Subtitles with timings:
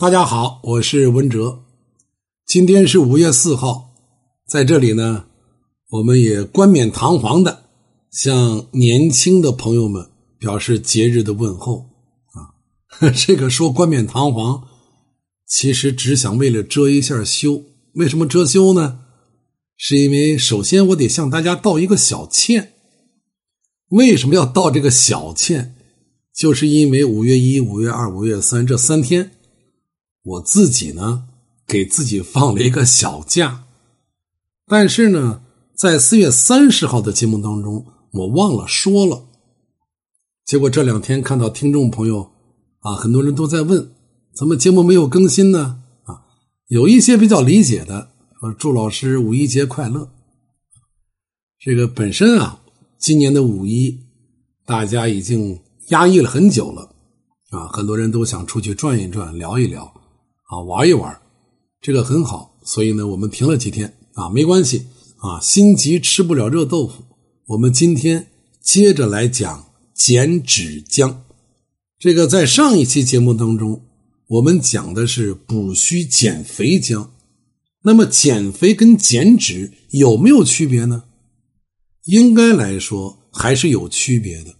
[0.00, 1.62] 大家好，我是文哲。
[2.46, 3.90] 今天是五月四号，
[4.48, 5.26] 在这里呢，
[5.90, 7.64] 我们也冠冕堂皇的
[8.10, 10.08] 向年轻的朋友们
[10.38, 11.90] 表示节日的问候
[12.32, 13.12] 啊。
[13.12, 14.62] 这个说冠冕堂皇，
[15.46, 17.62] 其实只想为了遮一下羞。
[17.96, 19.00] 为什么遮羞呢？
[19.76, 22.72] 是因为首先我得向大家道一个小歉。
[23.90, 25.74] 为什么要道这个小歉？
[26.34, 29.32] 就是因为五月一、五月二、五月三这三天。
[30.22, 31.28] 我自己呢，
[31.66, 33.64] 给自己放了一个小假，
[34.66, 35.42] 但是呢，
[35.74, 39.24] 在四月三十号的节目当中，我忘了说了。
[40.44, 42.32] 结果这两天看到听众朋友
[42.80, 43.92] 啊，很多人都在问，
[44.34, 45.82] 怎么节目没有更新呢？
[46.04, 46.26] 啊，
[46.68, 48.10] 有一些比较理解的
[48.40, 50.10] 说，祝老师五一节快乐。
[51.58, 52.60] 这个本身啊，
[52.98, 54.00] 今年的五一，
[54.66, 56.94] 大家已经压抑了很久了
[57.50, 59.99] 啊，很多人都想出去转一转，聊一聊。
[60.50, 61.16] 啊，玩一玩，
[61.80, 64.86] 这个很好，所以呢，我们停了几天啊，没关系
[65.18, 67.04] 啊，心急吃不了热豆腐。
[67.46, 68.26] 我们今天
[68.60, 71.18] 接着来讲减脂浆。
[72.00, 73.82] 这个在上一期节目当中，
[74.26, 77.06] 我们讲的是补虚减肥浆。
[77.82, 81.04] 那么减肥跟减脂有没有区别呢？
[82.06, 84.56] 应该来说还是有区别的。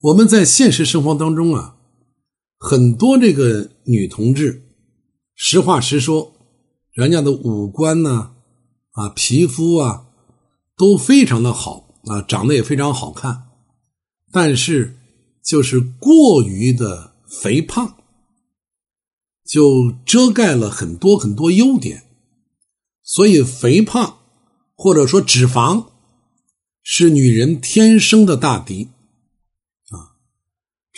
[0.00, 1.76] 我们在现实生活当中啊。
[2.58, 4.62] 很多这个女同志，
[5.36, 6.32] 实话实说，
[6.92, 8.32] 人家的五官呢，
[8.90, 10.06] 啊，皮肤啊，
[10.76, 13.44] 都非常的好啊，长得也非常好看，
[14.32, 14.96] 但是
[15.44, 17.96] 就是过于的肥胖，
[19.46, 22.02] 就遮盖了很多很多优点，
[23.04, 24.18] 所以肥胖
[24.74, 25.86] 或者说脂肪
[26.82, 28.88] 是女人天生的大敌。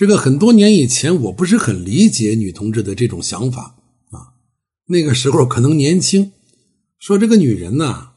[0.00, 3.76] 这个很多年以前，我不是很理解女同志的这种想法
[4.08, 4.32] 啊。
[4.86, 6.32] 那个时候可能年轻，
[6.98, 8.12] 说这个女人呐，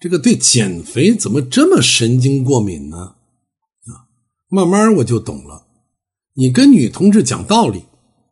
[0.00, 2.96] 这个对减肥怎么这么神经过敏呢？
[2.96, 4.10] 啊，
[4.48, 5.68] 慢慢我就懂了。
[6.34, 7.84] 你跟女同志讲道理，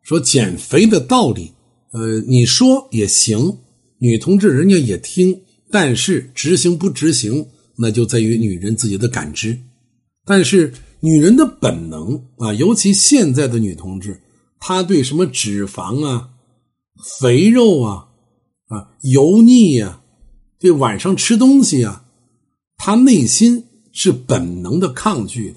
[0.02, 1.52] 说减肥的道理，
[1.92, 3.58] 呃，你说也行，
[3.98, 7.46] 女同志人家也听，但是执行不执行，
[7.76, 9.56] 那就在于女人自己的感知。
[10.24, 10.74] 但是。
[11.04, 14.22] 女人的本能啊，尤其现在的女同志，
[14.60, 16.30] 她对什么脂肪啊、
[17.18, 18.08] 肥肉啊、
[18.68, 20.00] 啊油腻呀，
[20.60, 22.04] 对晚上吃东西啊，
[22.76, 25.56] 她内心是本能的抗拒的。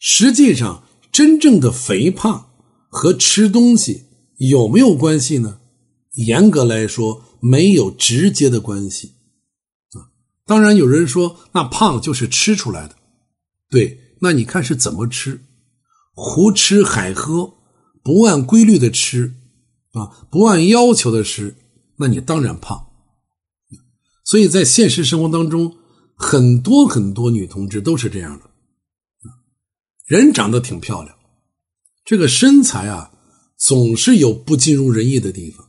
[0.00, 2.50] 实际上，真正的肥胖
[2.88, 4.02] 和吃东西
[4.38, 5.60] 有没有关系呢？
[6.14, 9.12] 严格来说，没有直接的关系
[9.92, 10.10] 啊。
[10.44, 12.96] 当然，有人说那胖就是吃出来的，
[13.70, 14.00] 对。
[14.20, 15.40] 那你看是怎么吃？
[16.14, 17.54] 胡吃海喝，
[18.02, 19.34] 不按规律的吃，
[19.92, 21.56] 啊，不按要求的吃，
[21.96, 22.86] 那你当然胖。
[24.24, 25.76] 所以在现实生活当中，
[26.14, 28.44] 很多很多女同志都是这样的，
[30.06, 31.16] 人长得挺漂亮，
[32.04, 33.10] 这个身材啊，
[33.58, 35.68] 总是有不尽如人意的地方。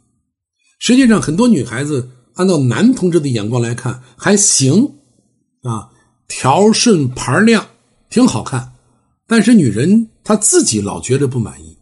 [0.77, 4.99] 实际上，很多女孩子按照男同志的眼光来看还行，
[5.63, 5.89] 啊，
[6.27, 7.67] 条顺盘亮。
[8.15, 8.71] 挺好看，
[9.27, 11.75] 但是女人她自己老觉得不满意。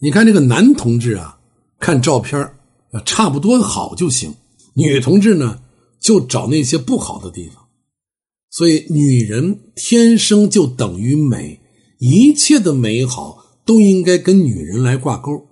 [0.00, 1.38] 你看这个男同志啊，
[1.78, 2.54] 看照片
[3.04, 4.32] 差不多好就行；
[4.72, 5.62] 女同志呢，
[6.00, 7.62] 就找那些不好的地方。
[8.50, 11.60] 所以，女人天生就等于美，
[11.98, 15.46] 一切的美好都应该跟女人来挂钩。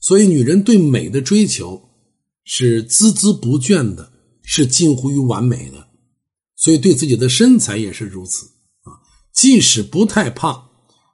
[0.00, 1.80] 所以，女人对美的追求
[2.42, 4.10] 是孜孜不倦的，
[4.42, 5.86] 是近乎于完美的。
[6.56, 8.57] 所以，对自己的身材也是如此。
[9.40, 10.70] 即使不太胖，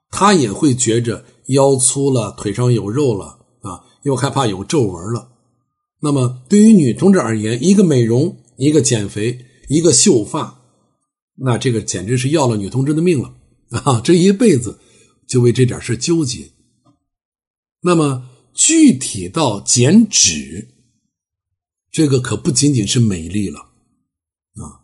[0.09, 5.31] 他也会觉着腰粗了，腿上有肉了啊，又害怕有皱纹了。
[6.01, 10.63] 那么对于女同志而言，一个美容，一个减肥，一个秀发，
[11.35, 13.35] 那这个简直是要了女同志的命了
[13.85, 14.01] 啊！
[14.01, 14.79] 这一辈子
[15.29, 16.51] 就为这点事纠结。
[17.83, 20.69] 那么具体到减脂，
[21.93, 23.61] 这个可不仅仅是美丽了
[24.55, 24.81] 啊，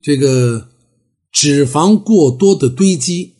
[0.00, 0.70] 这个。
[1.34, 3.34] 脂肪过多的堆积，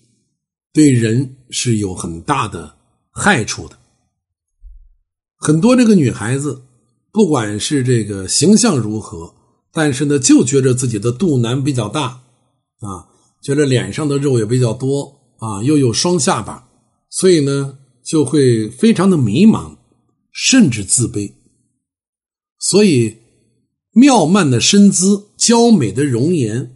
[0.73, 2.75] 对人是有很大的
[3.13, 3.79] 害处的。
[5.37, 6.65] 很多这个女孩子，
[7.13, 9.33] 不管是这个形象如何，
[9.73, 12.25] 但是呢，就觉得自己的肚腩比较大，
[12.81, 13.07] 啊，
[13.41, 16.69] 觉得脸上的肉也比较多，啊，又有双下巴，
[17.09, 19.77] 所以呢，就会非常的迷茫，
[20.33, 21.33] 甚至自卑。
[22.59, 23.19] 所以，
[23.93, 26.73] 妙曼的身姿，娇美的容颜。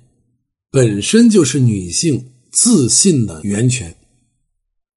[0.70, 3.96] 本身就是女性自信的源泉，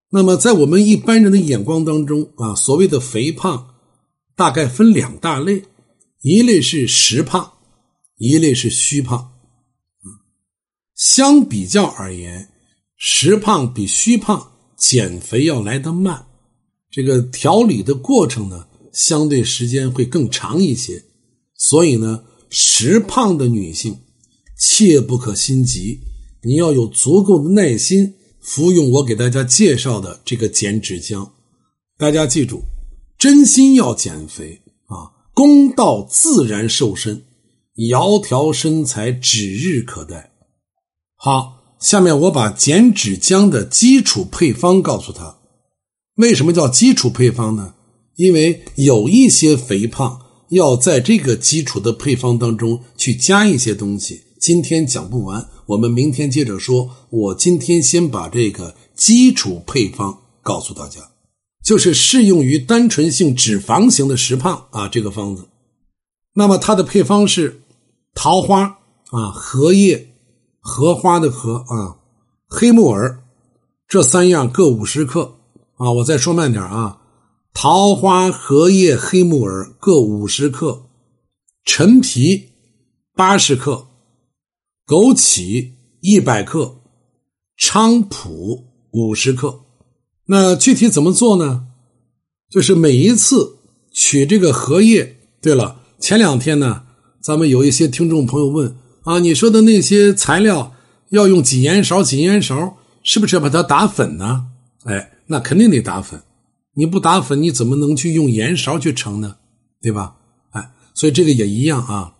[0.09, 3.75] 那么在我们一般人的眼光当中啊，所谓的肥胖
[4.35, 5.63] 大概分两大类，
[6.21, 7.53] 一类是实胖，
[8.17, 9.31] 一类是虚胖。
[10.93, 12.49] 相比较而言，
[12.97, 16.27] 实胖比虚胖减肥要来得慢，
[16.91, 21.01] 这个调理的过程呢，相对时间会更长一些。
[21.55, 23.97] 所以呢，实胖的女性
[24.61, 26.01] 切不可心急，
[26.43, 28.13] 你要有足够的耐心。
[28.39, 31.29] 服用我给大家介绍的这个减脂浆，
[31.97, 32.63] 大家记住，
[33.17, 37.23] 真心要减肥啊，公道自然瘦身，
[37.75, 40.31] 窈窕身材指日可待。
[41.15, 45.37] 好，下面我把减脂浆的基础配方告诉他。
[46.15, 47.75] 为什么叫基础配方呢？
[48.15, 50.19] 因为有一些肥胖
[50.49, 54.21] 要在这个基础的配方当中去加一些东西。
[54.41, 56.89] 今天讲不完，我们明天接着说。
[57.11, 61.11] 我今天先把这个基础配方告诉大家，
[61.63, 64.87] 就是适用于单纯性脂肪型的实胖啊。
[64.87, 65.47] 这个方子，
[66.33, 67.61] 那么它的配方是
[68.15, 68.79] 桃花
[69.11, 70.09] 啊、荷叶、
[70.59, 71.97] 荷花的荷啊、
[72.47, 73.23] 黑木耳
[73.87, 75.35] 这三样各五十克
[75.75, 75.91] 啊。
[75.91, 76.99] 我再说慢点啊，
[77.53, 80.85] 桃花、荷叶、黑木耳各五十克，
[81.63, 82.49] 陈皮
[83.13, 83.89] 八十克。
[84.91, 85.71] 枸杞
[86.01, 86.81] 一百克，
[87.57, 89.61] 菖蒲五十克。
[90.25, 91.67] 那具体怎么做呢？
[92.49, 93.59] 就是每一次
[93.93, 95.15] 取这个荷叶。
[95.41, 96.83] 对了，前两天呢，
[97.21, 100.73] 咱们有一些听众朋友问啊，你说的那些材料
[101.11, 102.03] 要用几盐勺？
[102.03, 104.47] 几盐勺是不是要把它打粉呢？
[104.83, 106.21] 哎，那肯定得打粉。
[106.73, 109.37] 你不打粉，你怎么能去用盐勺去盛呢？
[109.81, 110.17] 对吧？
[110.49, 112.15] 哎，所以这个也一样啊。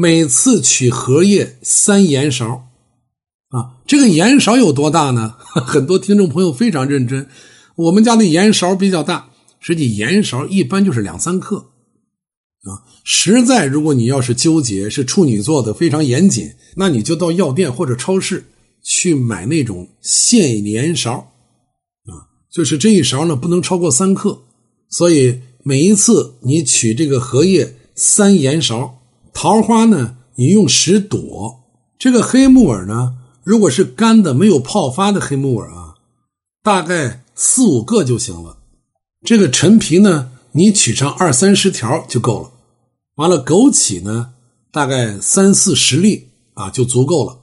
[0.00, 2.68] 每次取荷叶三盐勺，
[3.48, 5.34] 啊，这个盐勺有多大呢？
[5.66, 7.28] 很多听众朋友非常认真，
[7.74, 11.56] 我们家的盐勺比较大，实际盐勺一般就是两三克，
[12.62, 18.44] 啊，实在如果你要是纠结是处女座的非常严谨，那你就到药店或者超市
[18.84, 21.32] 去买那种限盐勺，
[22.06, 24.42] 啊，就是这一勺呢不能超过三克，
[24.88, 28.94] 所以每一次你取这个荷叶三盐勺。
[29.40, 31.60] 桃花呢，你用十朵；
[31.96, 35.94] 这个黑木耳呢，如果是干的没有泡发的黑木耳啊，
[36.60, 38.58] 大概四五个就行了。
[39.24, 42.50] 这个陈皮呢，你取上二三十条就够了。
[43.14, 44.32] 完了，枸杞呢，
[44.72, 47.38] 大概三四十粒啊就足够了。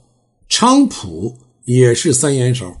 [0.50, 2.76] 菖蒲也是三盐勺。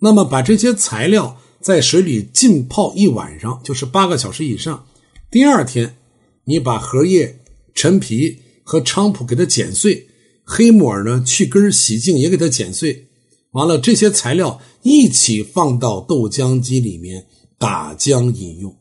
[0.00, 4.86] 那么把这些材料在水里浸泡一晚上，就是八个小时以上。
[5.30, 5.98] 第二天，
[6.44, 7.40] 你把荷叶。
[7.74, 10.06] 陈皮和菖蒲给它剪碎，
[10.44, 13.08] 黑木耳呢去根洗净也给它剪碎，
[13.52, 17.26] 完了这些材料一起放到豆浆机里面
[17.58, 18.76] 打浆饮用。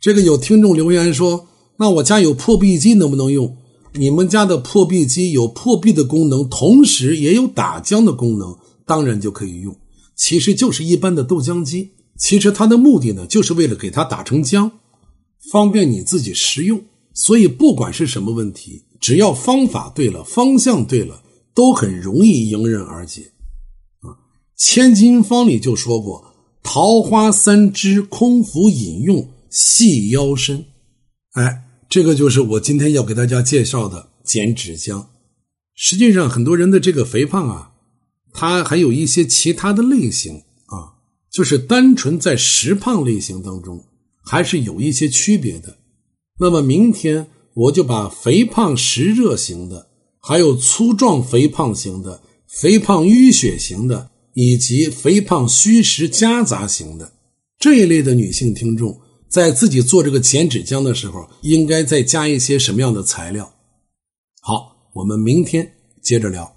[0.00, 1.48] 这个有听众留言说
[1.78, 3.56] ：“那我家有破壁机能不能用？”
[3.98, 8.54] 你们家的破壁机有破壁的功能，同时也有打浆的功能，
[8.84, 9.74] 当然就可以用。
[10.14, 14.70] 其实就是一般的豆浆机，其实它的目的呢，就是为了给它打成浆，
[15.50, 16.84] 方便你自己食用。
[17.18, 21.22] 所以，不管是什么问题，只要方法对了，方向对了，
[21.54, 23.32] 都很容易迎刃而解。
[24.00, 24.12] 啊，
[24.54, 30.66] 《千金方》里就说过：“桃花三枝，空腹饮用，细腰身。”
[31.32, 35.06] 哎，这个就是我今天要给大家介绍的减脂浆。
[35.74, 37.72] 实际上，很多人的这个肥胖啊，
[38.34, 41.00] 它还有一些其他的类型啊，
[41.32, 43.82] 就是单纯在实胖类型当中，
[44.22, 45.78] 还是有一些区别的。
[46.38, 49.88] 那么明天我就把肥胖实热型的，
[50.20, 57.12] 还有粗壮肥胖型的、肥胖淤血型的，以及肥胖虚实夹杂型的
[57.58, 63.50] 这一类的女性听众，在自己做这个减脂浆的时候，应该再加一些什么样的材料？
[64.42, 66.55] 好，我们明天接着聊。